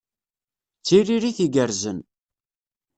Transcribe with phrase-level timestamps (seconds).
[0.79, 1.99] D tiririt igerrzen.